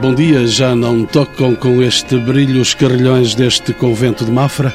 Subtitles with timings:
[0.00, 4.74] Bom dia, já não tocam com este brilho os carrilhões deste convento de Mafra,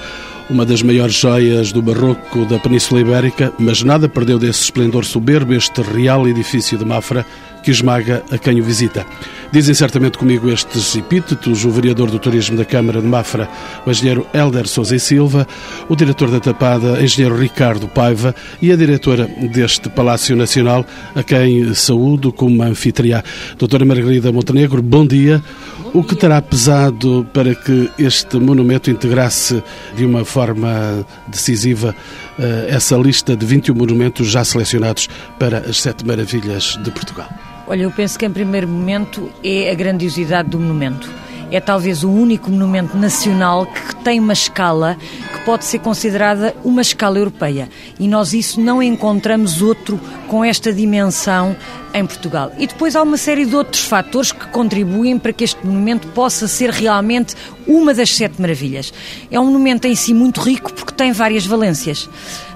[0.52, 5.52] uma das maiores joias do barroco da Península Ibérica, mas nada perdeu desse esplendor soberbo
[5.56, 7.26] este real edifício de Mafra
[7.66, 9.04] que esmaga a quem o visita.
[9.52, 13.50] Dizem certamente comigo estes epítetos o vereador do Turismo da Câmara de Mafra,
[13.84, 15.48] o engenheiro Helder Sousa e Silva,
[15.90, 21.74] o diretor da Tapada, engenheiro Ricardo Paiva e a diretora deste Palácio Nacional, a quem
[21.74, 23.24] saúdo como anfitriã.
[23.58, 25.44] Doutora Margarida Montenegro, bom dia.
[25.92, 29.64] O que terá pesado para que este monumento integrasse
[29.96, 31.96] de uma forma decisiva
[32.38, 35.10] eh, essa lista de 21 monumentos já selecionados
[35.40, 37.55] para as Sete Maravilhas de Portugal?
[37.68, 41.10] Olha, eu penso que em primeiro momento é a grandiosidade do monumento.
[41.52, 44.98] É talvez o único monumento nacional que tem uma escala
[45.34, 47.68] que pode ser considerada uma escala europeia.
[48.00, 51.56] E nós isso não encontramos outro com esta dimensão
[51.92, 52.52] em Portugal.
[52.58, 56.48] E depois há uma série de outros fatores que contribuem para que este monumento possa
[56.48, 58.94] ser realmente uma das sete maravilhas.
[59.32, 62.08] É um monumento em si muito rico porque tem várias valências.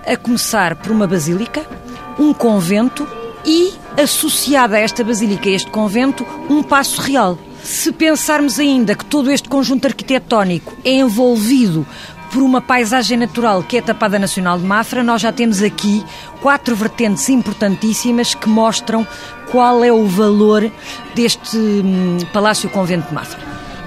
[0.05, 1.65] A começar por uma basílica,
[2.19, 3.07] um convento
[3.49, 7.35] e, associada a esta basílica e este convento, um passo real.
[7.63, 11.85] Se pensarmos ainda que todo este conjunto arquitetónico é envolvido
[12.31, 16.05] por uma paisagem natural que é a Tapada Nacional de Mafra, nós já temos aqui
[16.41, 19.05] quatro vertentes importantíssimas que mostram
[19.49, 20.71] qual é o valor
[21.15, 23.39] deste hum, Palácio Convento de Mafra.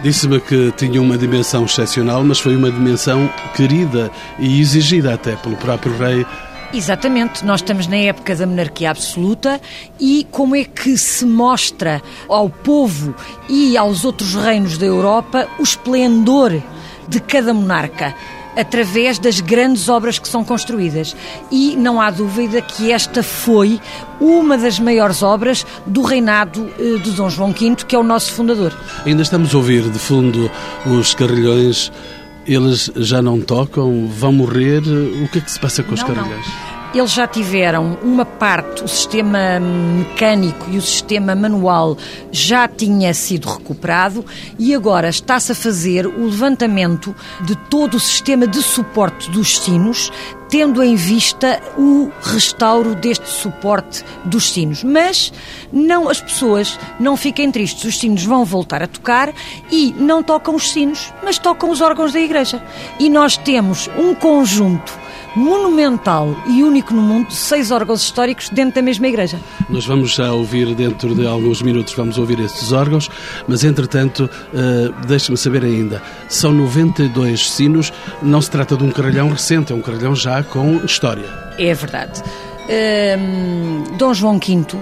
[0.03, 4.11] Disse-me que tinha uma dimensão excepcional, mas foi uma dimensão querida
[4.41, 6.27] e exigida até pelo próprio rei
[6.75, 9.61] Exatamente, nós estamos na época da monarquia absoluta
[10.01, 13.15] e como é que se mostra ao povo
[13.47, 16.63] e aos outros reinos da Europa o esplendor
[17.07, 18.15] de cada monarca
[18.57, 21.15] através das grandes obras que são construídas.
[21.51, 23.79] E não há dúvida que esta foi
[24.21, 28.33] uma das maiores obras do reinado eh, de Dom João V, que é o nosso
[28.33, 28.73] fundador.
[29.05, 30.51] Ainda estamos a ouvir de fundo
[30.87, 31.93] os carrilhões
[32.47, 34.83] eles já não tocam, vão morrer.
[35.25, 36.47] O que é que se passa com os carrilhões?
[36.95, 41.97] Eles já tiveram uma parte, o sistema mecânico e o sistema manual
[42.31, 44.23] já tinha sido recuperado
[44.59, 47.15] e agora está-se a fazer o levantamento
[47.47, 50.13] de todo o sistema de suporte dos sinos,
[50.53, 54.85] tendo em vista o restauro deste suporte dos sinos.
[54.85, 55.33] Mas
[55.73, 59.33] não as pessoas não fiquem tristes, os sinos vão voltar a tocar
[59.71, 62.63] e não tocam os sinos, mas tocam os órgãos da igreja.
[63.01, 65.02] E nós temos um conjunto
[65.35, 69.39] monumental e único no mundo, seis órgãos históricos dentro da mesma igreja.
[69.69, 73.11] Nós vamos já ouvir, dentro de alguns minutos, vamos ouvir estes órgãos,
[73.47, 79.31] mas entretanto, uh, deixe-me saber ainda, são 92 sinos, não se trata de um carrilhão
[79.31, 81.29] recente, é um carrilhão já com história.
[81.59, 82.23] É verdade.
[82.63, 84.79] Uh, Dom João V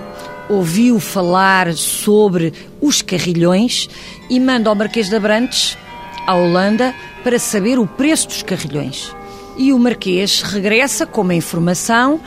[0.49, 3.89] ouviu falar sobre os carrilhões
[4.29, 5.79] e manda ao Marquês de Abrantes,
[6.27, 9.15] à Holanda, para saber o preço dos carrilhões
[9.57, 12.21] e o Marquês regressa com uma informação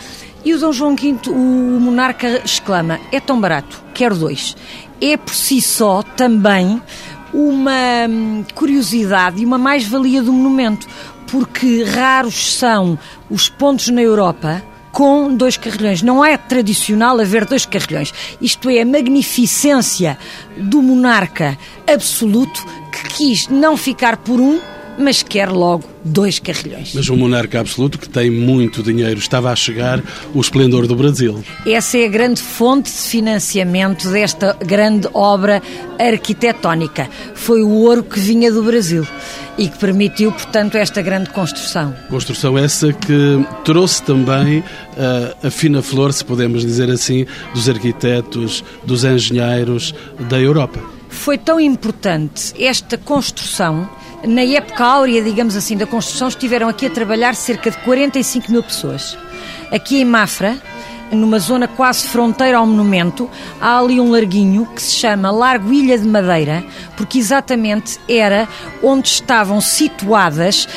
[0.46, 4.56] e o Dom João V, o monarca, exclama: é tão barato, quero dois.
[5.00, 6.82] É por si só também
[7.34, 10.88] uma hum, curiosidade e uma mais-valia do monumento,
[11.28, 14.62] porque raros são os pontos na Europa
[14.92, 16.02] com dois carrilhões.
[16.02, 18.14] Não é tradicional haver dois carrilhões.
[18.40, 20.18] Isto é a magnificência
[20.56, 21.58] do monarca
[21.92, 24.60] absoluto que quis não ficar por um,
[24.98, 26.94] mas quer logo dois carrilhões.
[26.94, 29.20] Mas um monarca absoluto que tem muito dinheiro.
[29.20, 30.02] Estava a chegar
[30.34, 31.44] o esplendor do Brasil.
[31.66, 35.62] Essa é a grande fonte de financiamento desta grande obra
[36.00, 37.10] arquitetónica.
[37.34, 39.08] Foi o ouro que vinha do Brasil
[39.58, 41.96] e que permitiu, portanto, esta grande construção.
[42.10, 48.64] Construção essa que trouxe também uh, a fina flor, se podemos dizer assim, dos arquitetos,
[48.84, 49.94] dos engenheiros
[50.28, 50.80] da Europa.
[51.10, 53.88] Foi tão importante esta construção
[54.26, 58.64] na época áurea, digamos assim, da construção, estiveram aqui a trabalhar cerca de 45 mil
[58.64, 59.18] pessoas.
[59.72, 60.58] Aqui em Mafra,
[61.12, 63.30] numa zona quase fronteira ao monumento,
[63.60, 66.64] há ali um larguinho que se chama Largo Ilha de Madeira,
[66.96, 68.48] porque exatamente era
[68.82, 70.68] onde estavam situadas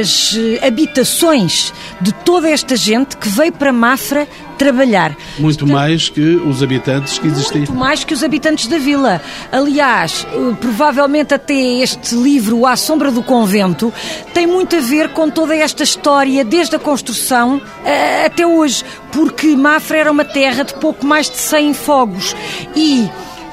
[0.00, 0.36] as
[0.66, 5.16] habitações de toda esta gente que veio para Mafra trabalhar.
[5.38, 7.58] Muito Portanto, mais que os habitantes que existiam.
[7.58, 9.20] Muito mais que os habitantes da vila.
[9.52, 13.92] Aliás, eh, provavelmente até este livro, A Sombra do Convento,
[14.34, 19.54] tem muito a ver com toda esta história, desde a construção eh, até hoje, porque
[19.56, 22.36] Mafra era uma terra de pouco mais de 100 fogos
[22.74, 23.08] e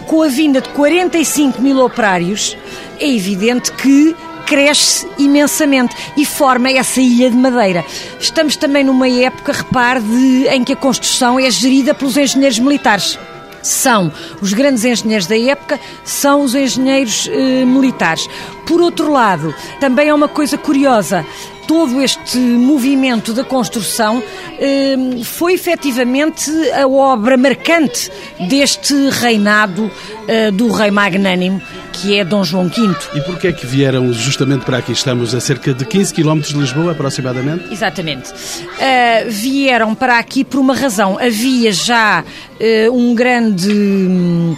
[0.07, 2.57] com a vinda de 45 mil operários,
[2.99, 4.15] é evidente que
[4.53, 7.83] cresce imensamente e forma essa ilha de madeira.
[8.19, 13.17] Estamos também numa época, repare, de, em que a construção é gerida pelos engenheiros militares.
[13.63, 14.11] são
[14.41, 18.29] os grandes engenheiros da época, são os engenheiros eh, militares.
[18.67, 21.25] Por outro lado, também é uma coisa curiosa,
[21.67, 24.21] todo este movimento da construção
[24.59, 28.11] eh, foi efetivamente a obra marcante
[28.49, 29.89] deste reinado
[30.27, 31.61] eh, do rei magnânimo,
[31.91, 32.95] que é Dom João V.
[33.13, 34.91] E porquê é que vieram justamente para aqui?
[34.91, 37.71] Estamos a cerca de 15 km de Lisboa, aproximadamente?
[37.71, 38.31] Exatamente.
[38.31, 41.17] Uh, vieram para aqui por uma razão.
[41.19, 44.57] Havia já uh, um grande uh,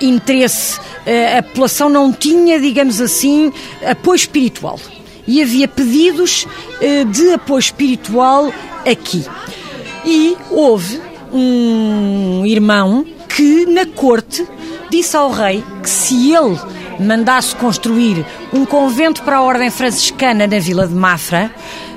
[0.00, 0.80] interesse,
[1.38, 3.52] a população não tinha, digamos assim,
[3.84, 4.80] apoio espiritual.
[5.26, 6.46] E havia pedidos
[7.10, 8.52] de apoio espiritual
[8.90, 9.24] aqui.
[10.04, 11.00] E houve
[11.32, 14.46] um irmão que, na corte,
[14.88, 16.58] disse ao rei que se ele
[17.00, 21.50] mandasse construir um convento para a ordem franciscana na vila de Mafra,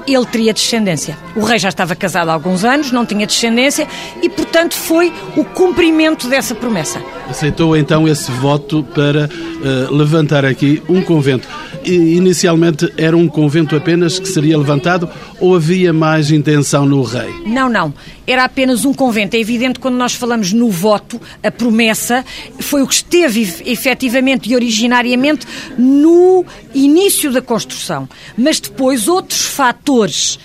[0.07, 1.17] ele teria descendência.
[1.39, 3.87] O rei já estava casado há alguns anos, não tinha descendência
[4.21, 7.01] e, portanto, foi o cumprimento dessa promessa.
[7.29, 11.47] Aceitou então esse voto para uh, levantar aqui um convento.
[11.85, 15.09] Inicialmente era um convento apenas que seria levantado
[15.39, 17.33] ou havia mais intenção no rei?
[17.45, 17.93] Não, não.
[18.27, 19.37] Era apenas um convento.
[19.37, 22.25] É evidente quando nós falamos no voto, a promessa
[22.59, 25.47] foi o que esteve efetivamente e originariamente
[25.77, 26.45] no
[26.75, 28.09] início da construção.
[28.37, 30.37] Mas depois outros fatores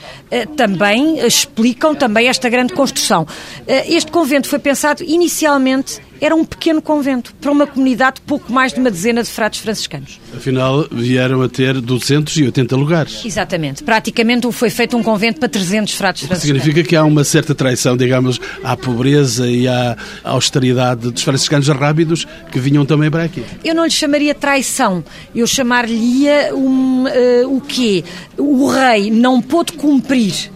[0.56, 3.26] também explicam também esta grande construção.
[3.66, 8.50] Eh, este convento foi pensado inicialmente era um pequeno convento para uma comunidade de pouco
[8.50, 10.18] mais de uma dezena de fratos franciscanos.
[10.34, 13.22] Afinal, vieram a ter 280 lugares.
[13.26, 13.84] Exatamente.
[13.84, 16.62] Praticamente foi feito um convento para 300 fratos franciscanos.
[16.62, 22.26] Significa que há uma certa traição, digamos, à pobreza e à austeridade dos franciscanos rápidos
[22.50, 23.44] que vinham também para aqui.
[23.62, 25.04] Eu não lhe chamaria traição.
[25.34, 28.02] Eu chamar-lhe-ia um, uh, o quê?
[28.38, 30.53] O rei não pôde cumprir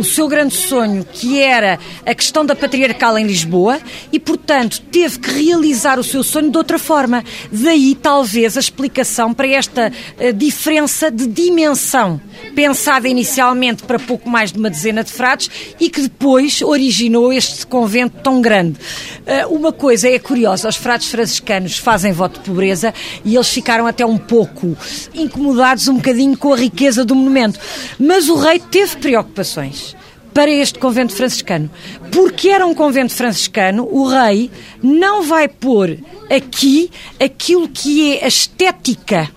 [0.00, 3.78] o seu grande sonho, que era a questão da patriarcal em Lisboa,
[4.10, 7.22] e, portanto, teve que realizar o seu sonho de outra forma.
[7.52, 12.18] Daí, talvez, a explicação para esta uh, diferença de dimensão,
[12.54, 17.66] pensada inicialmente para pouco mais de uma dezena de fratos e que depois originou este
[17.66, 18.78] convento tão grande.
[18.78, 23.86] Uh, uma coisa é curiosa: os fratos franciscanos fazem voto de pobreza e eles ficaram
[23.86, 24.74] até um pouco
[25.12, 27.60] incomodados, um bocadinho com a riqueza do monumento.
[27.98, 29.89] Mas o rei teve preocupações
[30.32, 31.70] para este convento franciscano.
[32.12, 34.50] Porque era um convento franciscano, o rei
[34.82, 35.98] não vai pôr
[36.30, 39.30] aqui aquilo que é a estética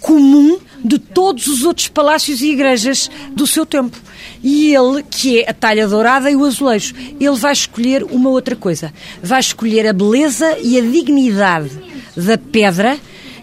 [0.00, 3.98] comum de todos os outros palácios e igrejas do seu tempo.
[4.42, 8.56] E ele, que é a talha dourada e o azulejo, ele vai escolher uma outra
[8.56, 8.92] coisa.
[9.22, 11.70] Vai escolher a beleza e a dignidade
[12.16, 12.98] da pedra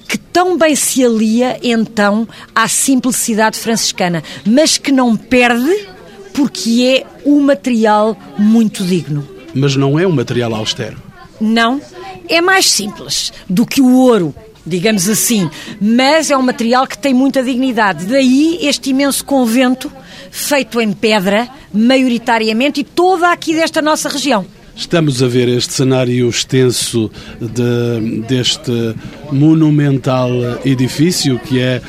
[0.08, 5.97] que tão bem se alia então à simplicidade franciscana, mas que não perde
[6.38, 9.28] porque é um material muito digno.
[9.56, 10.96] Mas não é um material austero?
[11.42, 11.82] Não,
[12.30, 15.50] é mais simples do que o ouro, digamos assim,
[15.82, 18.06] mas é um material que tem muita dignidade.
[18.06, 19.92] Daí este imenso convento
[20.30, 24.46] feito em pedra, maioritariamente, e toda aqui desta nossa região.
[24.76, 27.10] Estamos a ver este cenário extenso
[27.42, 28.96] de, deste
[29.32, 30.30] monumental
[30.64, 31.82] edifício que é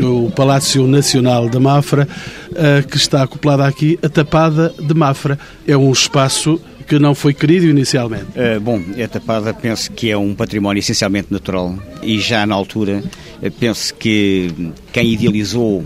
[0.00, 2.06] o Palácio Nacional da Mafra,
[2.90, 5.38] que está acoplada aqui a Tapada de Mafra.
[5.66, 8.26] É um espaço que não foi querido inicialmente?
[8.36, 11.74] Uh, bom, a Tapada penso que é um património essencialmente natural
[12.06, 13.02] e já na altura
[13.42, 15.84] eh, penso que quem idealizou uh,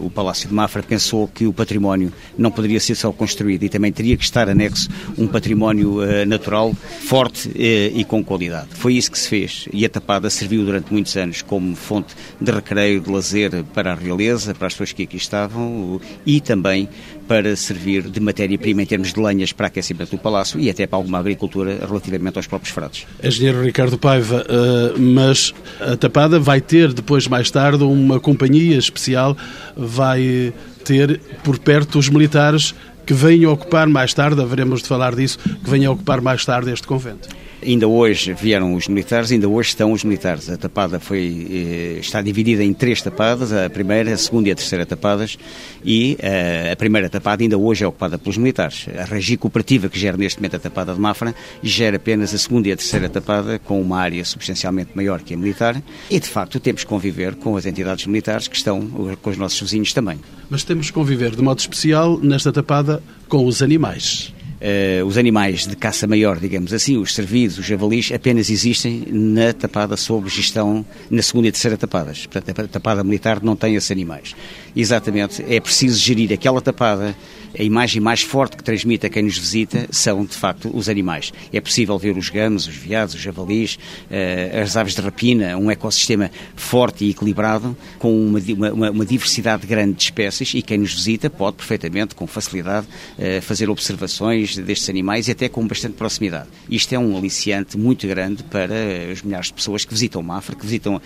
[0.00, 3.92] o Palácio de Mafra pensou que o património não poderia ser só construído e também
[3.92, 8.68] teria que estar anexo um património uh, natural forte e com qualidade.
[8.70, 12.50] Foi isso que se fez e a Tapada serviu durante muitos anos como fonte de
[12.50, 16.88] recreio, de lazer para a realeza, para as pessoas que aqui estavam e também
[17.28, 20.98] para servir de matéria-prima em termos de lenhas para aquecimento do palácio e até para
[20.98, 23.06] alguma agricultura relativamente aos próprios fratos.
[23.22, 29.34] Engenheiro Ricardo Paiva, uh, mas a Tapada vai ter depois, mais tarde, uma companhia especial,
[29.74, 30.52] vai
[30.84, 32.74] ter por perto os militares
[33.06, 36.86] que venham ocupar mais tarde, haveremos de falar disso, que venham ocupar mais tarde este
[36.86, 37.30] convento.
[37.66, 40.48] Ainda hoje vieram os militares, ainda hoje estão os militares.
[40.48, 44.54] A tapada foi, eh, está dividida em três tapadas, a primeira, a segunda e a
[44.54, 45.36] terceira tapadas,
[45.84, 48.86] e eh, a primeira tapada ainda hoje é ocupada pelos militares.
[48.96, 52.68] A regi cooperativa que gera neste momento a tapada de Mafra gera apenas a segunda
[52.68, 56.60] e a terceira tapada, com uma área substancialmente maior que a militar, e de facto
[56.60, 58.80] temos que conviver com as entidades militares que estão
[59.20, 60.20] com os nossos vizinhos também.
[60.48, 64.35] Mas temos que conviver de modo especial nesta tapada com os animais.
[64.56, 69.52] Uh, os animais de caça maior, digamos assim, os cervidos, os javalis, apenas existem na
[69.52, 72.26] tapada sob gestão, na segunda e terceira tapadas.
[72.26, 74.34] Portanto, a tapada militar não tem esses animais.
[74.74, 77.14] Exatamente, é preciso gerir aquela tapada
[77.58, 81.32] a imagem mais forte que transmite a quem nos visita são, de facto, os animais.
[81.52, 83.76] É possível ver os gamos, os veados, os javalis,
[84.10, 88.38] uh, as aves de rapina, um ecossistema forte e equilibrado, com uma,
[88.72, 92.86] uma, uma, diversidade grande de espécies e quem nos visita pode perfeitamente, com facilidade,
[93.18, 96.48] uh, fazer observações destes animais e até com bastante proximidade.
[96.70, 98.74] Isto é um aliciante muito grande para
[99.10, 101.00] as milhares de pessoas que visitam Mafra, que visitam uh,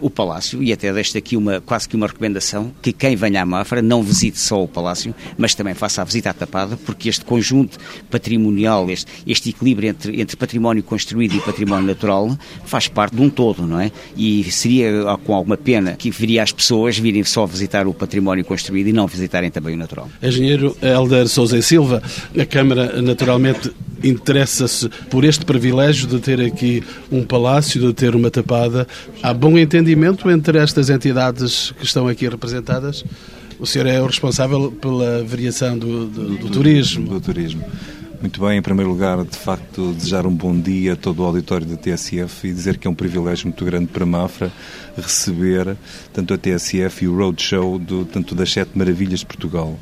[0.00, 3.46] o Palácio e até desta aqui uma, quase que uma recomendação que quem venha a
[3.46, 7.24] Mafra não visite só o Palácio, mas também faça a visita à Tapada, porque este
[7.24, 7.78] conjunto
[8.10, 13.30] patrimonial, este, este equilíbrio entre, entre património construído e património natural faz parte de um
[13.30, 13.90] todo, não é?
[14.16, 18.88] E seria com alguma pena que viria as pessoas virem só visitar o património construído
[18.88, 20.08] e não visitarem também o natural.
[20.22, 22.02] Engenheiro Helder Sousa e Silva,
[22.38, 23.72] a Câmara naturalmente
[24.02, 28.86] interessa-se por este privilégio de ter aqui um palácio, de ter uma tapada.
[29.22, 33.04] Há bom entendimento entre estas entidades que estão aqui representadas?
[33.58, 37.08] O senhor é o responsável pela variação do, do, do, do turismo.
[37.08, 37.64] Do turismo.
[38.24, 41.66] Muito bem, em primeiro lugar, de facto, desejar um bom dia a todo o auditório
[41.66, 44.50] da TSF e dizer que é um privilégio muito grande para Mafra
[44.96, 45.76] receber
[46.10, 49.78] tanto a TSF e o Roadshow do, tanto das Sete Maravilhas de Portugal.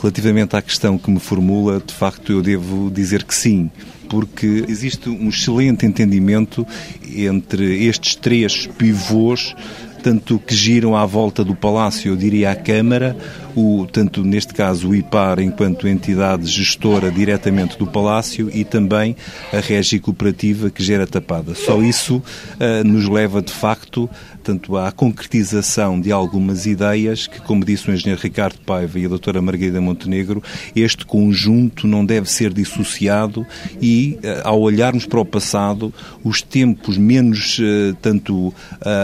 [0.00, 3.70] Relativamente à questão que me formula, de facto, eu devo dizer que sim,
[4.08, 6.66] porque existe um excelente entendimento
[7.14, 9.54] entre estes três pivôs
[10.02, 13.16] tanto que giram à volta do Palácio, eu diria a Câmara,
[13.54, 19.14] o, tanto neste caso o IPAR enquanto entidade gestora diretamente do Palácio e também
[19.52, 21.54] a Régia Cooperativa que gera tapada.
[21.54, 24.08] Só isso uh, nos leva de facto
[24.42, 29.08] tanto à concretização de algumas ideias que, como disse o engenheiro Ricardo Paiva e a
[29.08, 30.42] doutora Margarida Montenegro,
[30.74, 33.46] este conjunto não deve ser dissociado
[33.80, 35.92] e, uh, ao olharmos para o passado,
[36.24, 38.52] os tempos menos uh, tanto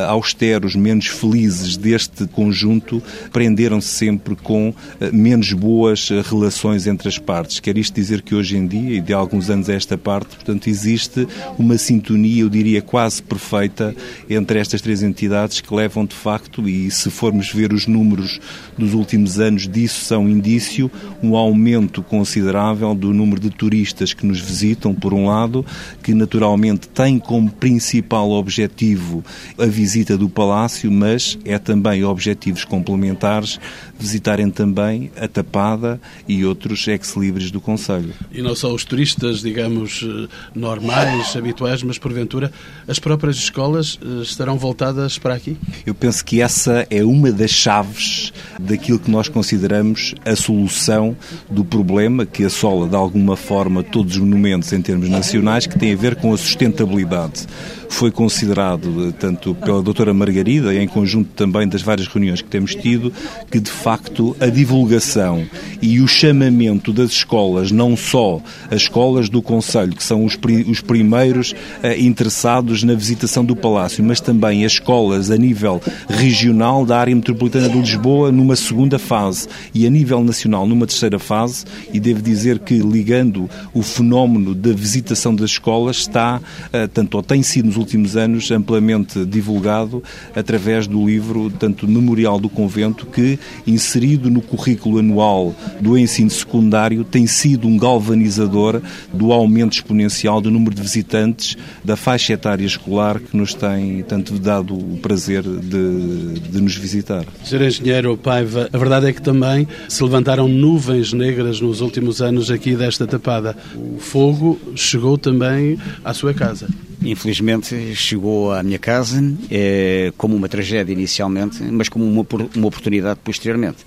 [0.08, 3.02] austeros, menos felizes deste conjunto
[3.32, 7.60] prenderam-se sempre com eh, menos boas eh, relações entre as partes.
[7.60, 10.68] Quer isto dizer que hoje em dia, e de alguns anos a esta parte, portanto,
[10.68, 11.26] existe
[11.58, 13.94] uma sintonia, eu diria quase perfeita,
[14.28, 15.25] entre estas três entidades
[15.62, 18.40] que levam de facto, e se formos ver os números
[18.76, 20.90] dos últimos anos, disso são indício,
[21.22, 25.64] um aumento considerável do número de turistas que nos visitam, por um lado,
[26.02, 29.24] que naturalmente tem como principal objetivo
[29.58, 33.58] a visita do Palácio, mas é também objetivos complementares
[33.98, 38.12] visitarem também a Tapada e outros ex-libres do Conselho.
[38.32, 42.52] E não só os turistas, digamos, eh, normais, habituais, mas porventura
[42.86, 45.56] as próprias escolas eh, estarão voltadas para aqui?
[45.84, 51.16] Eu penso que essa é uma das chaves daquilo que nós consideramos a solução
[51.50, 55.92] do problema que assola de alguma forma todos os monumentos em termos nacionais, que tem
[55.92, 57.46] a ver com a sustentabilidade
[57.88, 63.12] foi considerado, tanto pela doutora Margarida, em conjunto também das várias reuniões que temos tido,
[63.50, 65.46] que de facto a divulgação
[65.80, 68.40] e o chamamento das escolas, não só
[68.70, 70.38] as escolas do Conselho, que são os,
[70.68, 76.84] os primeiros eh, interessados na visitação do Palácio, mas também as escolas a nível regional
[76.84, 81.64] da área metropolitana de Lisboa numa segunda fase e a nível nacional numa terceira fase,
[81.92, 86.40] e devo dizer que ligando o fenómeno da visitação das escolas está,
[86.72, 90.02] eh, tanto ou tem sido nos últimos anos amplamente divulgado
[90.34, 97.04] através do livro, tanto Memorial do Convento, que, inserido no currículo anual do ensino secundário,
[97.04, 103.20] tem sido um galvanizador do aumento exponencial do número de visitantes da faixa etária escolar
[103.20, 107.24] que nos tem tanto dado o prazer de, de nos visitar.
[107.44, 107.62] Sr.
[107.62, 112.74] Engenheiro Paiva, a verdade é que também se levantaram nuvens negras nos últimos anos aqui
[112.74, 113.56] desta tapada.
[113.76, 116.66] O fogo chegou também à sua casa.
[117.06, 123.20] Infelizmente chegou à minha casa é, como uma tragédia inicialmente, mas como uma, uma oportunidade
[123.22, 123.78] posteriormente.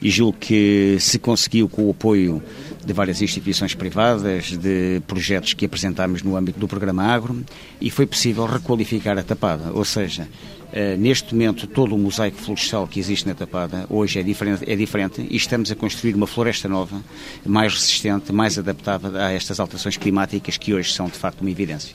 [0.00, 2.40] E julgo que se conseguiu com o apoio
[2.84, 7.44] de várias instituições privadas, de projetos que apresentámos no âmbito do programa Agro,
[7.80, 10.28] e foi possível requalificar a tapada, ou seja,
[10.72, 14.74] Uh, neste momento, todo o mosaico florestal que existe na Tapada hoje é diferente, é
[14.74, 17.02] diferente e estamos a construir uma floresta nova,
[17.44, 21.94] mais resistente, mais adaptável a estas alterações climáticas que hoje são, de facto, uma evidência.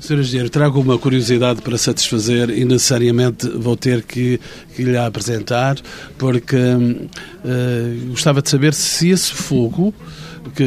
[0.00, 0.20] Sr.
[0.20, 4.40] Engenheiro, trago uma curiosidade para satisfazer e necessariamente vou ter que,
[4.74, 5.76] que lhe apresentar,
[6.16, 9.94] porque uh, gostava de saber se esse fogo
[10.56, 10.64] que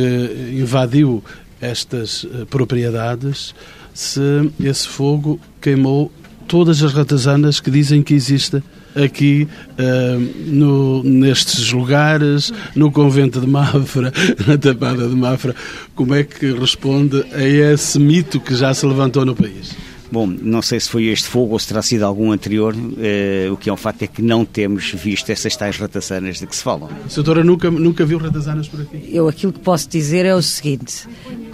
[0.54, 1.24] invadiu
[1.60, 3.56] estas uh, propriedades,
[3.92, 4.22] se
[4.60, 6.12] esse fogo queimou
[6.48, 8.62] todas as ratazanas que dizem que existem
[8.96, 14.12] aqui uh, no, nestes lugares, no convento de Mafra,
[14.48, 15.56] na Tapada de Mafra.
[15.96, 19.76] Como é que responde a esse mito que já se levantou no país?
[20.14, 23.58] Bom, não sei se foi este fogo ou se terá sido algum anterior, eh, o
[23.58, 26.62] que é um facto é que não temos visto essas tais ratazanas de que se
[26.62, 26.88] falam.
[26.88, 29.10] A doutora nunca, nunca viu ratazanas por aqui?
[29.12, 31.08] Eu aquilo que posso dizer é o seguinte,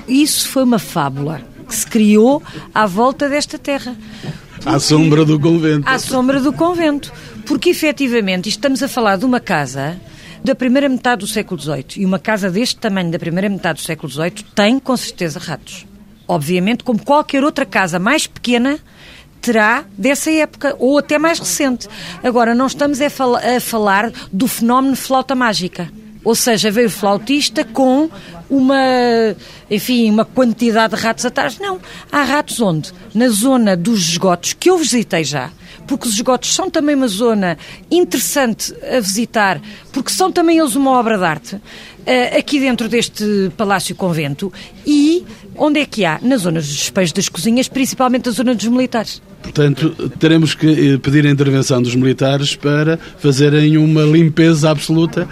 [0.09, 2.43] isso foi uma fábula que se criou
[2.73, 3.95] à volta desta terra.
[4.65, 5.87] À sombra do convento.
[5.87, 7.11] À sombra do convento.
[7.45, 9.99] Porque, efetivamente, estamos a falar de uma casa
[10.43, 13.85] da primeira metade do século XVIII e uma casa deste tamanho da primeira metade do
[13.85, 15.85] século XVIII tem, com certeza, ratos
[16.29, 18.77] obviamente, como qualquer outra casa mais pequena,
[19.41, 21.89] terá dessa época, ou até mais recente.
[22.23, 25.91] Agora, não estamos a, fal a falar do fenómeno flauta mágica.
[26.23, 28.09] Ou seja, veio o flautista com
[28.49, 29.35] uma,
[29.69, 31.57] enfim, uma quantidade de ratos atrás.
[31.59, 31.79] Não.
[32.11, 32.91] Há ratos onde?
[33.13, 35.49] Na zona dos esgotos, que eu visitei já,
[35.87, 37.57] porque os esgotos são também uma zona
[37.89, 39.61] interessante a visitar,
[39.91, 41.61] porque são também eles uma obra de arte,
[42.37, 44.51] aqui dentro deste Palácio Convento,
[44.85, 45.23] e
[45.55, 46.19] onde é que há?
[46.21, 49.21] Na zona dos espelhos das cozinhas, principalmente na zona dos militares.
[49.41, 49.89] Portanto,
[50.19, 55.27] teremos que eh, pedir a intervenção dos militares para fazerem uma limpeza absoluta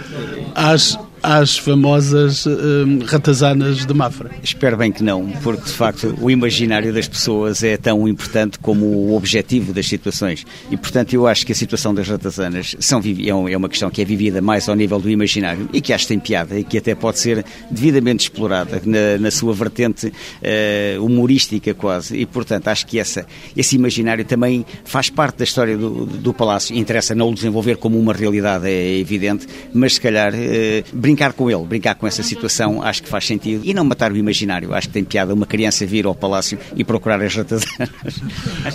[0.54, 4.30] às às famosas hum, ratazanas de Mafra?
[4.42, 8.86] Espero bem que não, porque de facto o imaginário das pessoas é tão importante como
[8.86, 10.46] o objetivo das situações.
[10.70, 14.00] E portanto eu acho que a situação das ratazanas são, é, é uma questão que
[14.00, 16.78] é vivida mais ao nível do imaginário e que acho que tem piada e que
[16.78, 22.16] até pode ser devidamente explorada na, na sua vertente uh, humorística quase.
[22.16, 26.74] E portanto acho que essa, esse imaginário também faz parte da história do, do Palácio.
[26.74, 31.50] Interessa não o desenvolver como uma realidade, é evidente, mas se calhar uh, brincar com
[31.50, 33.62] ele, brincar com essa situação, acho que faz sentido.
[33.64, 34.72] E não matar o imaginário.
[34.72, 37.88] Acho que tem piada uma criança vir ao palácio e procurar as ratazanas.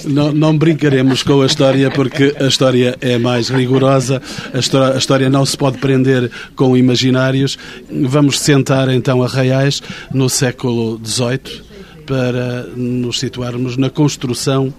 [0.03, 4.21] Não, não brincaremos com a história porque a história é mais rigorosa,
[4.53, 7.57] a história, a história não se pode prender com imaginários.
[7.89, 9.81] Vamos sentar então a Reais
[10.13, 11.63] no século XVIII
[12.05, 14.73] para nos situarmos na construção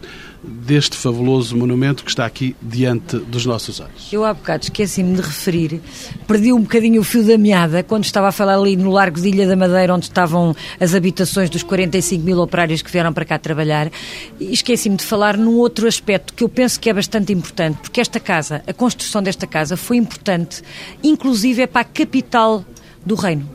[0.47, 4.13] deste fabuloso monumento que está aqui diante dos nossos olhos.
[4.13, 5.81] Eu há bocado esqueci-me de referir,
[6.27, 9.29] perdi um bocadinho o fio da meada quando estava a falar ali no Largo de
[9.29, 13.39] Ilha da Madeira, onde estavam as habitações dos 45 mil operários que vieram para cá
[13.39, 13.91] trabalhar,
[14.39, 18.00] e esqueci-me de falar num outro aspecto que eu penso que é bastante importante, porque
[18.00, 20.63] esta casa, a construção desta casa foi importante,
[21.02, 22.65] inclusive é para a capital
[23.04, 23.49] do reino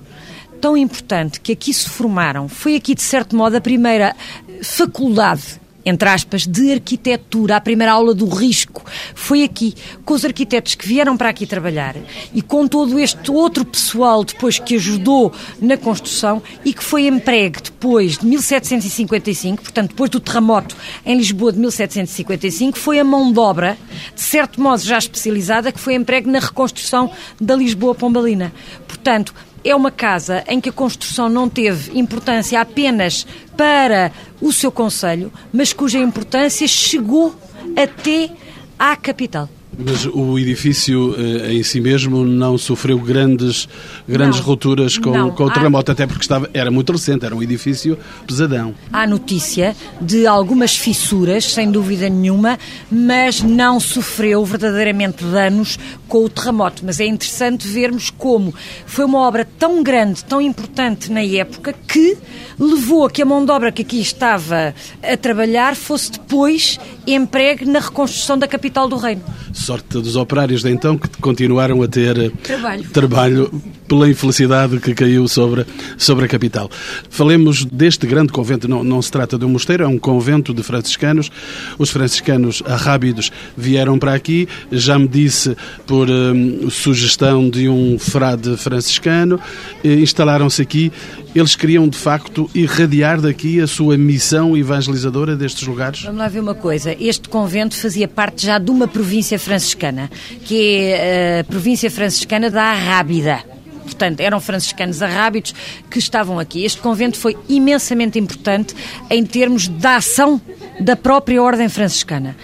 [0.59, 2.49] tão importante que aqui se formaram.
[2.49, 4.13] Foi aqui, de certo modo, a primeira
[4.61, 5.57] faculdade
[5.89, 9.73] entre aspas, de arquitetura, a primeira aula do risco, foi aqui,
[10.05, 11.95] com os arquitetos que vieram para aqui trabalhar
[12.33, 17.61] e com todo este outro pessoal depois que ajudou na construção e que foi empregue
[17.63, 20.75] depois de 1755, portanto, depois do terremoto
[21.05, 23.77] em Lisboa de 1755, foi a mão de obra,
[24.13, 28.53] de certo modo já especializada, que foi empregue na reconstrução da Lisboa Pombalina.
[28.87, 33.25] Portanto, é uma casa em que a construção não teve importância apenas
[33.57, 37.35] para o seu conselho, mas cuja importância chegou
[37.75, 38.31] até
[38.77, 39.49] à capital.
[39.77, 43.67] Mas o edifício eh, em si mesmo não sofreu grandes,
[44.07, 45.93] grandes não, rupturas com, com o terremoto, Há...
[45.93, 48.73] até porque estava, era muito recente, era um edifício pesadão.
[48.91, 52.57] Há notícia de algumas fissuras, sem dúvida nenhuma,
[52.91, 55.77] mas não sofreu verdadeiramente danos
[56.07, 56.83] com o terremoto.
[56.85, 58.53] Mas é interessante vermos como
[58.85, 62.17] foi uma obra tão grande, tão importante na época, que
[62.59, 67.65] levou a que a mão de obra que aqui estava a trabalhar fosse depois empregue
[67.65, 69.23] na reconstrução da capital do reino.
[69.59, 74.93] Sorte dos operários de então que continuaram a ter eh, trabalho, trabalho pela infelicidade que
[74.93, 75.65] caiu sobre,
[75.97, 76.69] sobre a capital.
[77.09, 80.63] Falemos deste grande convento, não, não se trata de um mosteiro, é um convento de
[80.63, 81.29] franciscanos.
[81.77, 88.55] Os franciscanos arrábidos vieram para aqui, já me disse por um, sugestão de um frade
[88.57, 89.39] franciscano,
[89.83, 90.91] eh, instalaram-se aqui.
[91.35, 96.01] Eles queriam de facto irradiar daqui a sua missão evangelizadora destes lugares?
[96.01, 96.95] Vamos lá ver uma coisa.
[96.99, 100.11] Este convento fazia parte já de uma província franciscana,
[100.45, 103.43] que é eh, a província franciscana da Arrábida
[103.83, 105.53] portanto, eram franciscanos arrábidos
[105.89, 106.63] que estavam aqui.
[106.63, 108.75] Este convento foi imensamente importante
[109.09, 110.39] em termos da ação
[110.79, 112.35] da própria ordem franciscana.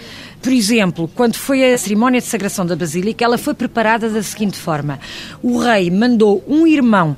[0.42, 4.58] Por exemplo, quando foi a cerimónia de sagração da Basílica, ela foi preparada da seguinte
[4.58, 4.98] forma:
[5.40, 7.16] o rei mandou um irmão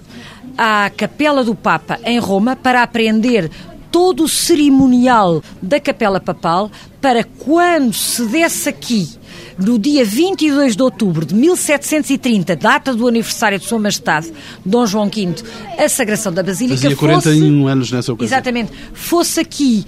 [0.59, 3.51] à Capela do Papa em Roma para aprender
[3.91, 6.71] todo o cerimonial da Capela Papal
[7.01, 9.09] para quando se desse aqui
[9.59, 14.33] no dia 22 de outubro de 1730, data do aniversário de Sua Majestade,
[14.65, 15.35] Dom João V,
[15.77, 16.81] a sagração da Basílica.
[16.81, 18.39] Fazia 41 fosse, anos nessa ocasião.
[18.39, 18.73] Exatamente.
[18.95, 19.85] Fosse aqui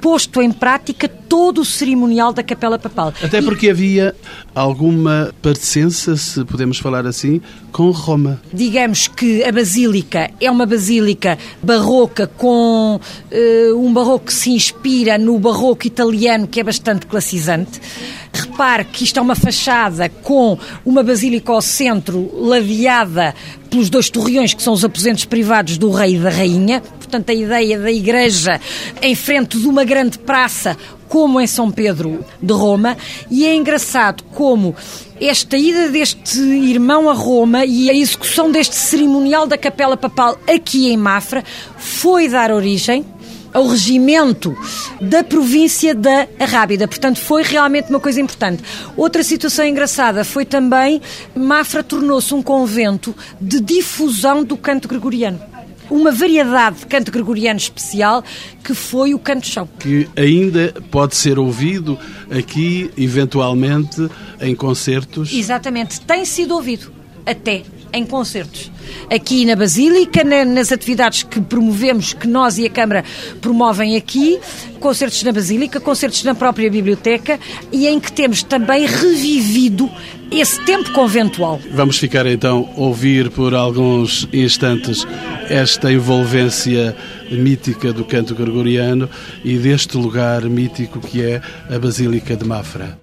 [0.00, 3.12] posto em prática todo o cerimonial da Capela Papal.
[3.22, 3.70] Até porque e...
[3.70, 4.14] havia
[4.54, 8.40] alguma parecença, se podemos falar assim, com Roma.
[8.52, 15.16] Digamos que a Basílica é uma basílica barroca com uh, um barroco que se inspira
[15.16, 17.80] no barroco italiano, que é bastante classizante.
[18.32, 23.34] Repare que isto é uma fachada com uma basílica ao centro, ladeada
[23.68, 26.80] pelos dois torreões que são os aposentos privados do rei e da rainha.
[26.80, 28.60] Portanto, a ideia da igreja
[29.00, 30.76] em frente de uma grande praça,
[31.10, 32.96] como em São Pedro de Roma.
[33.30, 34.74] E é engraçado como
[35.20, 40.88] esta ida deste irmão a Roma e a execução deste cerimonial da Capela Papal aqui
[40.88, 41.44] em Mafra
[41.76, 43.04] foi dar origem
[43.52, 44.56] ao regimento
[45.00, 46.86] da província da Rábida.
[46.86, 48.62] Portanto, foi realmente uma coisa importante.
[48.96, 51.02] Outra situação engraçada foi também
[51.34, 55.49] Mafra tornou-se um convento de difusão do canto gregoriano
[55.90, 58.22] uma variedade de canto gregoriano especial
[58.62, 59.68] que foi o canto-chão.
[59.78, 61.98] Que ainda pode ser ouvido
[62.30, 64.08] aqui, eventualmente,
[64.40, 65.32] em concertos.
[65.32, 66.92] Exatamente, tem sido ouvido
[67.26, 68.70] até em concertos.
[69.10, 73.04] Aqui na Basílica, nas atividades que promovemos, que nós e a Câmara
[73.40, 74.38] promovem aqui,
[74.78, 77.38] concertos na Basílica, concertos na própria biblioteca
[77.72, 79.90] e em que temos também revivido
[80.30, 81.60] esse tempo conventual.
[81.72, 85.04] Vamos ficar então a ouvir por alguns instantes
[85.50, 86.96] esta envolvência
[87.28, 89.10] mítica do canto gregoriano
[89.44, 92.96] e deste lugar mítico que é a Basílica de Mafra.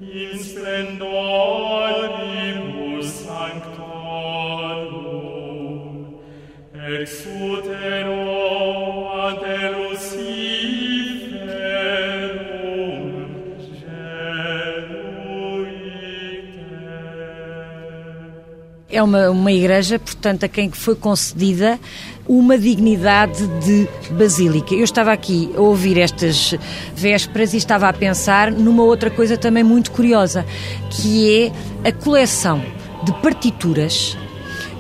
[18.98, 21.80] É uma, uma igreja, portanto, a quem foi concedida
[22.28, 24.74] uma dignidade de basílica.
[24.74, 26.56] Eu estava aqui a ouvir estas
[26.96, 30.44] vésperas e estava a pensar numa outra coisa também muito curiosa,
[30.90, 31.52] que
[31.84, 32.60] é a coleção
[33.04, 34.18] de partituras,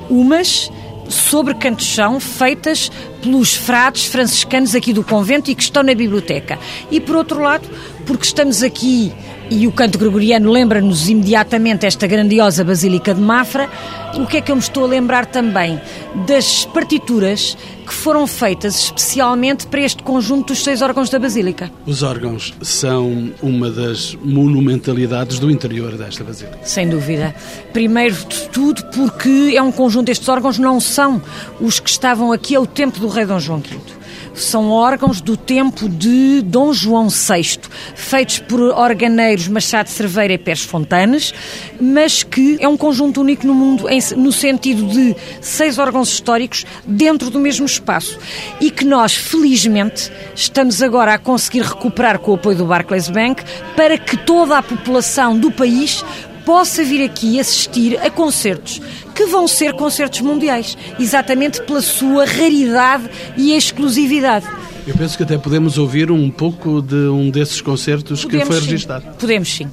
[0.10, 0.72] umas
[1.10, 6.58] sobre canto-chão feitas pelos frades franciscanos aqui do convento e que estão na biblioteca.
[6.90, 7.70] E por outro lado,
[8.08, 9.14] porque estamos aqui
[9.50, 13.70] e o canto gregoriano lembra-nos imediatamente esta grandiosa Basílica de Mafra.
[14.16, 15.80] O que é que eu me estou a lembrar também?
[16.26, 21.72] Das partituras que foram feitas especialmente para este conjunto dos seis órgãos da Basílica.
[21.86, 26.60] Os órgãos são uma das monumentalidades do interior desta Basílica.
[26.64, 27.34] Sem dúvida.
[27.72, 31.22] Primeiro de tudo porque é um conjunto, estes órgãos não são
[31.62, 33.97] os que estavam aqui ao tempo do rei Dom João V
[34.38, 37.60] são órgãos do tempo de Dom João VI,
[37.95, 41.34] feitos por organeiros Machado Cerveira e Pérez Fontanes,
[41.82, 47.30] mas que é um conjunto único no mundo, no sentido de seis órgãos históricos dentro
[47.30, 48.17] do mesmo espaço.
[48.62, 53.43] E que nós, felizmente, estamos agora a conseguir recuperar com o apoio do Barclays Bank
[53.76, 56.04] para que toda a população do país
[56.48, 58.80] possa vir aqui assistir a concertos
[59.14, 64.48] que vão ser concertos mundiais, exatamente pela sua raridade e exclusividade.
[64.88, 68.62] Eu penso que até podemos ouvir um pouco de um desses concertos podemos, que foi
[68.62, 69.18] registado.
[69.18, 69.68] Podemos sim.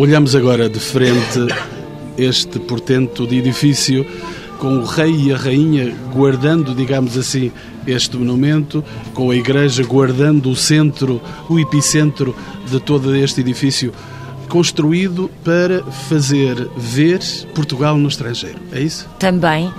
[0.00, 1.46] Olhamos agora de frente
[2.16, 4.06] este portento de edifício
[4.58, 7.52] com o rei e a rainha guardando, digamos assim,
[7.86, 8.82] este monumento,
[9.12, 12.34] com a igreja guardando o centro, o epicentro
[12.66, 13.92] de todo este edifício
[14.48, 17.20] construído para fazer ver
[17.54, 18.58] Portugal no estrangeiro.
[18.72, 19.06] É isso?
[19.18, 19.70] Também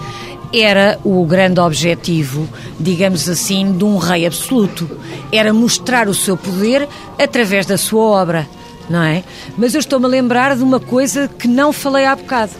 [0.53, 2.47] era o grande objetivo,
[2.79, 4.87] digamos assim, de um rei absoluto.
[5.31, 8.47] Era mostrar o seu poder através da sua obra,
[8.89, 9.23] não é?
[9.57, 12.51] Mas eu estou-me a lembrar de uma coisa que não falei há bocado.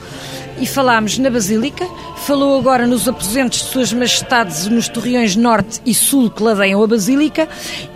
[0.59, 5.93] E falámos na Basílica, falou agora nos aposentos de Suas Majestades nos torreões Norte e
[5.93, 7.49] Sul que ladeiam a Basílica,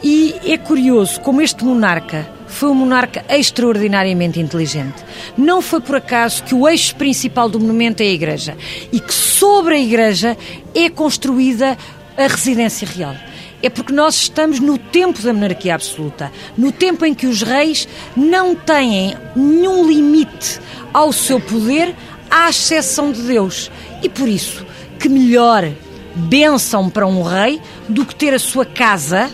[0.04, 5.04] e é curioso como este monarca foi um monarca extraordinariamente inteligente.
[5.38, 8.58] Não foi por acaso que o eixo principal do monumento é a igreja
[8.94, 10.38] e que sobre a igreja
[10.74, 11.78] é construída
[12.18, 13.16] a residência real.
[13.66, 17.88] É porque nós estamos no tempo da monarquia absoluta, no tempo em que os reis
[18.16, 20.62] não têm nenhum limite
[20.94, 21.96] ao seu poder,
[22.30, 23.72] à exceção de Deus.
[24.04, 24.64] E por isso,
[25.00, 25.68] que melhor
[26.16, 29.32] bênção para um rei do que ter a sua casa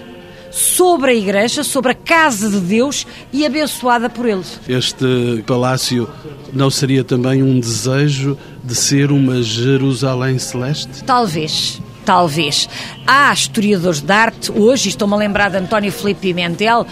[0.50, 4.62] sobre a Igreja, sobre a casa de Deus e abençoada por eles.
[4.66, 6.10] Este palácio
[6.54, 11.04] não seria também um desejo de ser uma Jerusalém celeste?
[11.04, 11.82] Talvez.
[12.06, 12.68] Talvez.
[13.06, 16.86] Há historiadores de arte, hoje, estou-me a lembrar de António Filipe Pimentel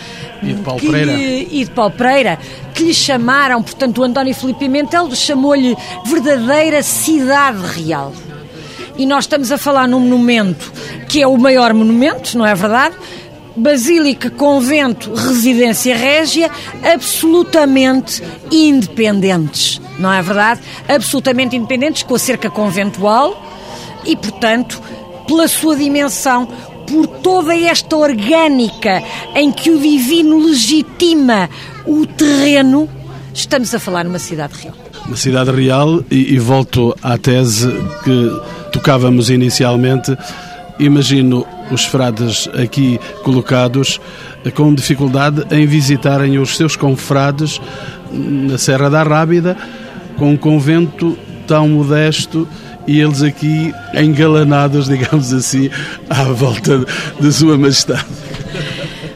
[0.43, 2.39] e de Paulo Pereira, e de Paulo Pereira
[2.74, 8.13] que lhe chamaram, portanto, o António Filipe Pimentel chamou-lhe verdadeira cidade real.
[8.98, 10.72] E nós estamos a falar num monumento
[11.08, 12.95] que é o maior monumento, não é verdade?
[13.56, 16.52] Basílica, convento, residência régia,
[16.84, 20.62] absolutamente independentes, não é verdade?
[20.88, 23.49] Absolutamente independentes, com a cerca conventual
[24.06, 24.82] e, portanto,
[25.28, 26.48] pela sua dimensão,
[26.88, 29.04] por toda esta orgânica
[29.36, 31.50] em que o divino legitima
[31.86, 32.90] o terreno,
[33.34, 34.76] estamos a falar numa cidade real.
[35.06, 37.68] Uma cidade real, e, e volto à tese
[38.04, 40.16] que tocávamos inicialmente
[40.80, 44.00] imagino os frades aqui colocados
[44.56, 47.62] com dificuldade em visitarem os seus confrades
[48.12, 49.58] na Serra da Rábida,
[50.18, 52.48] com um convento tão modesto
[52.89, 55.69] e eles aqui engalanados, digamos assim,
[56.10, 56.84] à volta
[57.19, 58.04] de Sua Majestade.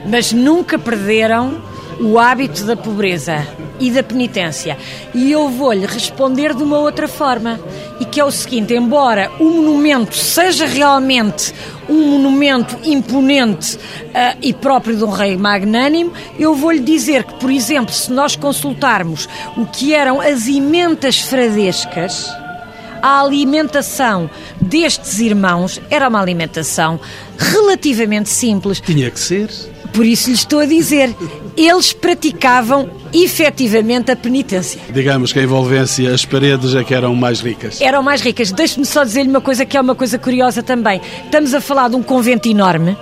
[0.06, 1.60] Mas nunca perderam
[2.00, 3.48] o hábito da pobreza
[3.80, 4.78] e da penitência.
[5.12, 7.60] E eu vou-lhe responder de uma outra forma,
[8.00, 11.52] e que é o seguinte: embora o monumento seja realmente
[11.90, 17.50] um monumento imponente uh, e próprio de um rei magnânimo, eu vou-lhe dizer que, por
[17.50, 22.30] exemplo, se nós consultarmos o que eram as imentas fradescas,
[23.04, 24.30] a alimentação
[24.62, 26.98] destes irmãos era uma alimentação
[27.38, 28.80] relativamente simples.
[28.80, 29.50] Tinha que ser.
[29.92, 31.14] Por isso lhe estou a dizer,
[31.58, 34.82] eles praticavam efetivamente a penitência.
[34.90, 37.80] Digamos que a envolvência, as paredes é que eram mais ricas.
[37.82, 38.52] Eram mais ricas.
[38.52, 41.02] Deixe-me só dizer-lhe uma coisa que é uma coisa curiosa também.
[41.26, 42.98] Estamos a falar de um convento enorme.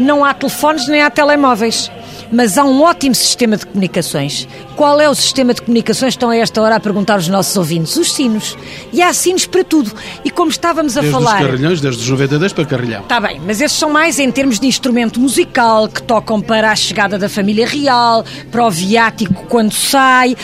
[0.00, 1.90] Não há telefones nem há telemóveis
[2.34, 4.48] mas há um ótimo sistema de comunicações.
[4.74, 6.14] Qual é o sistema de comunicações?
[6.14, 7.96] Estão a esta hora a perguntar os nossos ouvintes.
[7.96, 8.58] Os sinos.
[8.92, 9.92] E há sinos para tudo.
[10.24, 11.38] E como estávamos a desde falar.
[11.38, 13.02] Desde os carrilhões, desde os 92 para carrilhão.
[13.02, 16.76] Está bem, mas esses são mais em termos de instrumento musical, que tocam para a
[16.76, 20.36] chegada da família real, para o viático quando sai.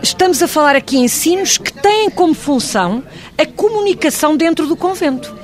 [0.00, 3.02] Estamos a falar aqui em sinos que têm como função
[3.36, 5.34] a comunicação dentro do convento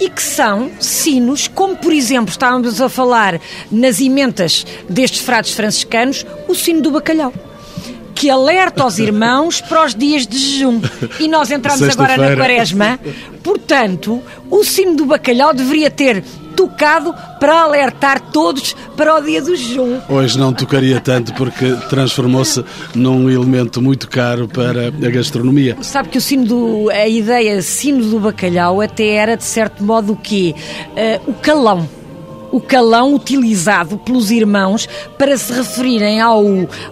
[0.00, 6.24] e que são sinos, como por exemplo estávamos a falar nas emendas destes frades franciscanos,
[6.48, 7.32] o sino do bacalhau
[8.20, 10.78] que alerta aos irmãos para os dias de jejum.
[11.18, 13.00] E nós entramos agora na quaresma,
[13.42, 16.22] portanto, o sino do bacalhau deveria ter
[16.60, 19.98] tocado para alertar todos para o dia do jejum.
[20.10, 22.62] Hoje não tocaria tanto porque transformou-se
[22.94, 25.78] num elemento muito caro para a gastronomia.
[25.80, 30.12] Sabe que o sino do, a ideia sino do bacalhau até era de certo modo
[30.12, 30.54] o quê?
[31.26, 31.88] Uh, o calão
[32.52, 36.44] o calão utilizado pelos irmãos para se referirem ao,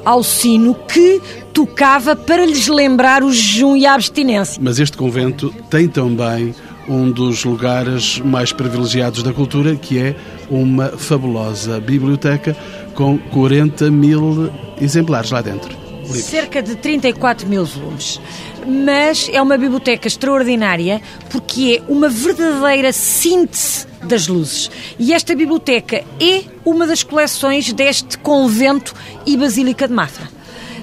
[0.04, 1.20] ao sino que
[1.52, 4.60] tocava para lhes lembrar o jejum e a abstinência.
[4.62, 6.54] Mas este convento tem também
[6.88, 10.16] um dos lugares mais privilegiados da cultura, que é
[10.50, 12.56] uma fabulosa biblioteca
[12.94, 15.76] com 40 mil exemplares lá dentro.
[16.02, 16.24] Livros.
[16.24, 18.18] Cerca de 34 mil volumes.
[18.66, 24.70] Mas é uma biblioteca extraordinária porque é uma verdadeira síntese das luzes.
[24.98, 28.94] E esta biblioteca é uma das coleções deste convento
[29.26, 30.28] e Basílica de Mafra.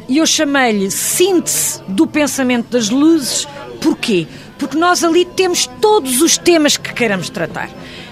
[0.08, 3.48] E eu chamei-lhe síntese do pensamento das luzes.
[3.82, 4.28] Porquê?
[4.58, 7.70] Porque nós ali temos todos os temas que queiramos tratar.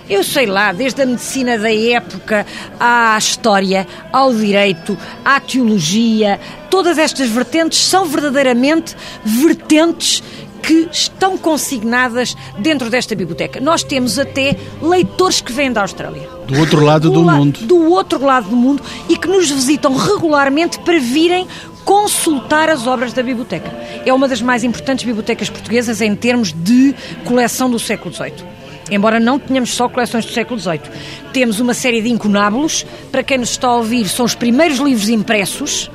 [0.09, 2.45] Eu sei lá, desde a medicina da época
[2.77, 10.21] à história, ao direito, à teologia, todas estas vertentes são verdadeiramente vertentes
[10.61, 13.59] que estão consignadas dentro desta biblioteca.
[13.59, 16.27] Nós temos até leitores que vêm da Austrália.
[16.47, 17.59] Do outro lado do, do mundo.
[17.61, 21.47] Do outro lado do mundo e que nos visitam regularmente para virem
[21.83, 23.71] consultar as obras da biblioteca.
[24.05, 28.62] É uma das mais importantes bibliotecas portuguesas em termos de coleção do século XVIII
[28.93, 30.81] embora não tenhamos só coleções do século XVIII.
[31.31, 35.09] Temos uma série de incunábulos, para quem nos está a ouvir, são os primeiros livros
[35.09, 35.89] impressos,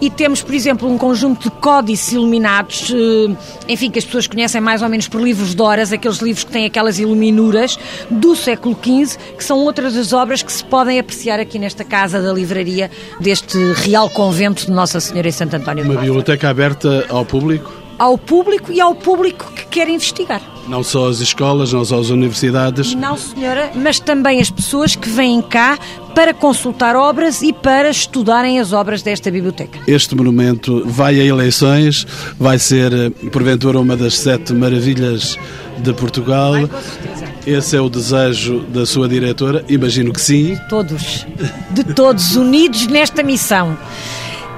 [0.00, 3.34] e temos, por exemplo, um conjunto de códices iluminados, eh,
[3.68, 6.50] enfim, que as pessoas conhecem mais ou menos por livros de horas, aqueles livros que
[6.50, 7.78] têm aquelas iluminuras
[8.10, 12.22] do século XV, que são outras das obras que se podem apreciar aqui nesta casa
[12.22, 12.90] da livraria
[13.20, 17.84] deste Real Convento de Nossa Senhora em Santo António Uma biblioteca aberta ao público?
[17.98, 20.53] ao público e ao público que quer investigar.
[20.68, 22.94] Não só as escolas, não só as universidades?
[22.94, 25.78] Não, senhora, mas também as pessoas que vêm cá
[26.14, 29.78] para consultar obras e para estudarem as obras desta biblioteca.
[29.86, 32.06] Este monumento vai a eleições,
[32.38, 35.38] vai ser, eh, porventura, uma das sete maravilhas
[35.78, 36.52] de Portugal.
[36.52, 37.24] Vai, com certeza.
[37.46, 39.64] Esse é o desejo da sua diretora?
[39.68, 40.54] Imagino que sim.
[40.54, 41.26] De todos,
[41.70, 43.76] de todos, unidos nesta missão.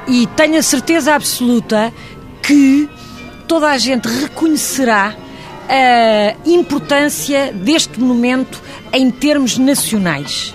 [0.07, 1.93] E tenho a certeza absoluta
[2.41, 2.89] que
[3.49, 5.17] toda a gente reconhecerá
[5.69, 8.61] a importância deste monumento
[8.93, 10.55] em termos nacionais.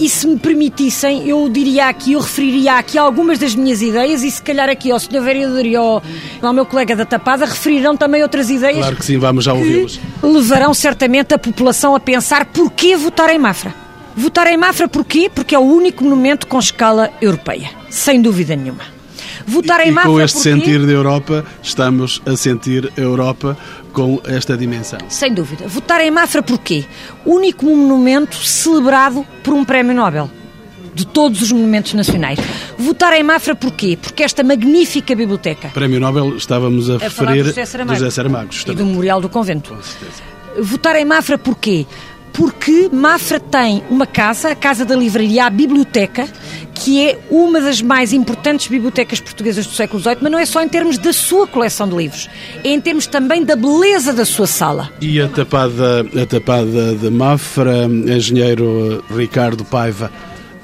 [0.00, 4.30] E se me permitissem, eu diria aqui, eu referiria aqui algumas das minhas ideias e
[4.30, 5.20] se calhar aqui ao Sr.
[5.20, 6.00] Vereador e ao,
[6.40, 8.78] ao meu colega da Tapada referirão também outras ideias.
[8.78, 9.98] Claro que sim, vamos já ouvi-los.
[10.22, 13.74] Levarão certamente a população a pensar porquê votar em Mafra.
[14.16, 15.28] Votar em Mafra porquê?
[15.34, 18.98] Porque é o único monumento com escala europeia, sem dúvida nenhuma
[19.48, 20.10] votar em Mafra.
[20.10, 23.56] E com este sentir de Europa, estamos a sentir a Europa
[23.98, 25.00] com esta dimensão.
[25.08, 25.66] Sem dúvida.
[25.66, 26.84] Votar em Mafra porquê?
[27.26, 30.30] Único monumento celebrado por um prémio Nobel
[30.94, 32.38] de todos os monumentos nacionais.
[32.76, 33.98] Votar em Mafra porquê?
[34.00, 35.68] Porque esta magnífica biblioteca.
[35.68, 39.20] Prémio Nobel estávamos a, a referir do José Saramago, do José Saramago e do Memorial
[39.20, 39.74] do Convento.
[39.74, 40.22] Com certeza.
[40.60, 41.86] Votar em Mafra porquê?
[42.32, 46.28] Porque Mafra tem uma casa, a Casa da Livraria, a Biblioteca,
[46.74, 50.62] que é uma das mais importantes bibliotecas portuguesas do século XVIII, mas não é só
[50.62, 52.30] em termos da sua coleção de livros,
[52.62, 54.90] é em termos também da beleza da sua sala.
[55.00, 60.10] E a tapada, a tapada de Mafra, engenheiro Ricardo Paiva,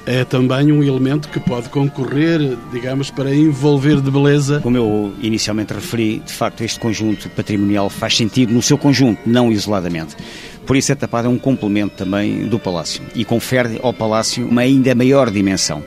[0.07, 4.61] é também um elemento que pode concorrer, digamos, para envolver de beleza.
[4.61, 9.51] Como eu inicialmente referi, de facto, este conjunto patrimonial faz sentido no seu conjunto, não
[9.51, 10.17] isoladamente.
[10.67, 14.63] Por isso, a tapada é um complemento também do Palácio e confere ao Palácio uma
[14.63, 15.83] ainda maior dimensão.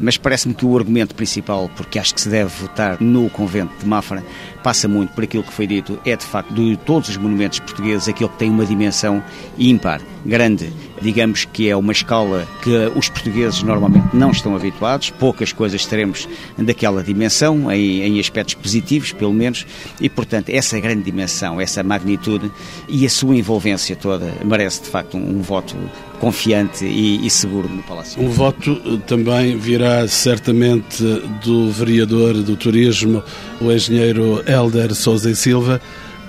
[0.00, 3.86] Mas parece-me que o argumento principal, porque acho que se deve votar no convento de
[3.86, 4.24] Mafra,
[4.62, 8.08] passa muito por aquilo que foi dito, é de facto de todos os monumentos portugueses
[8.08, 9.22] aquele que tem uma dimensão
[9.58, 10.72] ímpar, grande.
[11.00, 16.28] Digamos que é uma escala que os portugueses normalmente não estão habituados, poucas coisas teremos
[16.58, 19.66] daquela dimensão, em, em aspectos positivos, pelo menos,
[20.00, 22.50] e portanto essa grande dimensão, essa magnitude
[22.88, 25.76] e a sua envolvência toda merece de facto um, um voto
[26.20, 28.22] confiante e, e, seguro no Palácio.
[28.22, 31.02] Um voto eh, também virá certamente
[31.42, 33.22] do vereador do turismo,
[33.60, 35.80] o engenheiro Helder Souza e Silva.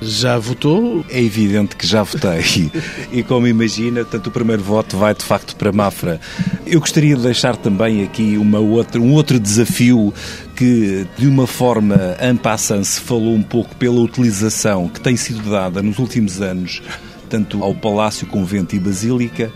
[0.01, 1.05] Já votou?
[1.09, 2.71] É evidente que já votei.
[3.13, 6.19] e como imagina, tanto o primeiro voto vai de facto para Mafra.
[6.65, 10.11] Eu gostaria de deixar também aqui uma outra, um outro desafio
[10.55, 15.83] que, de uma forma en se falou um pouco pela utilização que tem sido dada
[15.83, 16.81] nos últimos anos
[17.31, 19.53] tanto ao Palácio, Convento e Basílica,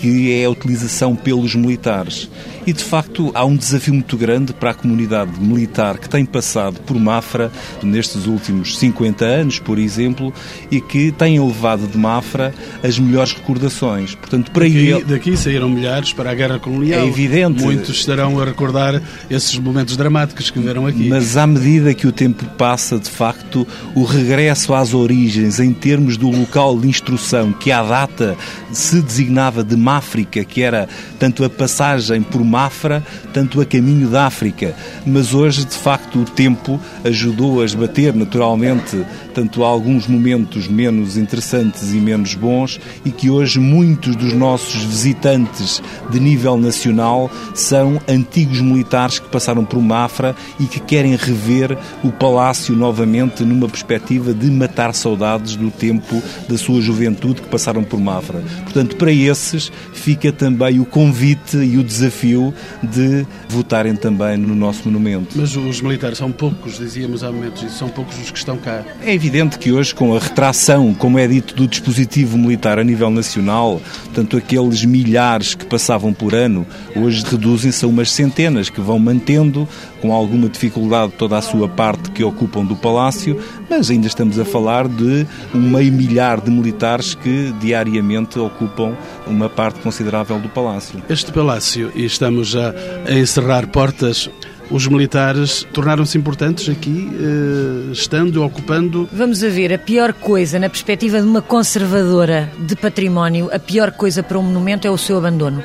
[0.00, 2.28] que é a utilização pelos militares.
[2.66, 6.78] E de facto há um desafio muito grande para a comunidade militar que tem passado
[6.80, 7.50] por Mafra
[7.82, 10.34] nestes últimos 50 anos, por exemplo,
[10.70, 14.14] e que tem levado de Mafra as melhores recordações.
[14.14, 15.04] Portanto, para daqui, ele...
[15.04, 17.00] daqui saíram milhares para a Guerra Colonial.
[17.00, 17.62] É evidente.
[17.62, 21.08] Muitos estarão a recordar esses momentos dramáticos que viveram aqui.
[21.08, 26.18] Mas à medida que o tempo passa, de facto, o regresso às origens em termos
[26.18, 28.36] do local de instrução que à data
[28.70, 30.86] se designava de Máfrica, que era
[31.18, 34.76] tanto a passagem por Mafra, tanto a caminho da África.
[35.06, 39.02] Mas hoje, de facto, o tempo ajudou a esbater naturalmente
[39.38, 45.80] tanto alguns momentos menos interessantes e menos bons e que hoje muitos dos nossos visitantes
[46.10, 52.10] de nível nacional são antigos militares que passaram por Mafra e que querem rever o
[52.10, 58.00] palácio novamente numa perspectiva de matar saudades do tempo da sua juventude que passaram por
[58.00, 58.42] Mafra.
[58.64, 64.88] Portanto, para esses fica também o convite e o desafio de votarem também no nosso
[64.88, 65.38] monumento.
[65.38, 68.82] Mas os militares são poucos, dizíamos há momentos, são poucos os que estão cá.
[69.00, 69.27] É evidente
[69.58, 74.36] que hoje, com a retração, como é dito, do dispositivo militar a nível nacional, portanto,
[74.36, 76.66] aqueles milhares que passavam por ano,
[76.96, 79.68] hoje reduzem-se a umas centenas que vão mantendo
[80.00, 84.44] com alguma dificuldade toda a sua parte que ocupam do palácio, mas ainda estamos a
[84.44, 91.02] falar de um meio milhar de militares que diariamente ocupam uma parte considerável do palácio.
[91.08, 92.74] Este palácio, e estamos já
[93.06, 94.30] a encerrar portas,
[94.70, 99.08] os militares tornaram-se importantes aqui, eh, estando, ocupando.
[99.12, 103.92] Vamos a ver, a pior coisa, na perspectiva de uma conservadora de património, a pior
[103.92, 105.62] coisa para um monumento é o seu abandono.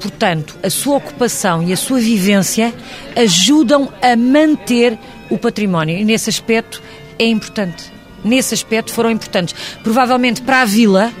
[0.00, 2.72] Portanto, a sua ocupação e a sua vivência
[3.16, 4.96] ajudam a manter
[5.28, 6.82] o património e nesse aspecto
[7.18, 7.92] é importante.
[8.24, 9.54] Nesse aspecto foram importantes.
[9.82, 11.12] Provavelmente para a vila,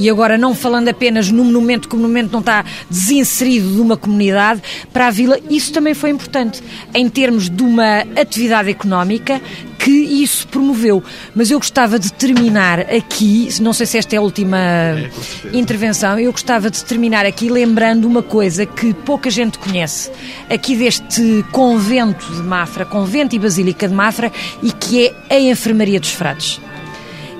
[0.00, 3.98] e agora não falando apenas no monumento, que o monumento não está desinserido de uma
[3.98, 4.62] comunidade,
[4.94, 6.62] para a vila isso também foi importante,
[6.94, 9.42] em termos de uma atividade económica
[9.78, 11.04] que isso promoveu.
[11.34, 15.10] Mas eu gostava de terminar aqui, não sei se esta é a última é,
[15.52, 20.10] intervenção, eu gostava de terminar aqui lembrando uma coisa que pouca gente conhece,
[20.48, 24.32] aqui deste convento de Mafra, convento e basílica de Mafra,
[24.62, 26.58] e que é a enfermaria dos frades.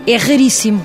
[0.06, 0.84] É raríssimo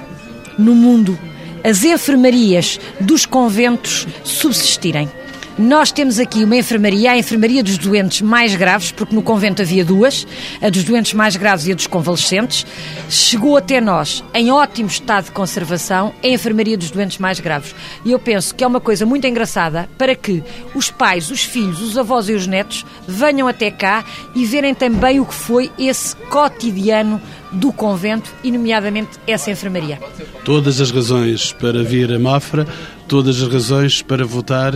[0.58, 1.20] no mundo
[1.66, 5.10] as enfermarias dos conventos subsistirem.
[5.58, 9.86] Nós temos aqui uma enfermaria, a enfermaria dos doentes mais graves, porque no convento havia
[9.86, 10.28] duas,
[10.62, 12.66] a dos doentes mais graves e a dos convalescentes.
[13.10, 17.74] Chegou até nós, em ótimo estado de conservação, a enfermaria dos doentes mais graves.
[18.04, 20.44] E eu penso que é uma coisa muito engraçada para que
[20.76, 24.04] os pais, os filhos, os avós e os netos venham até cá
[24.36, 30.00] e verem também o que foi esse cotidiano do convento e, nomeadamente, essa enfermaria.
[30.44, 32.68] Todas as razões para vir a Mafra,
[33.08, 34.74] todas as razões para votar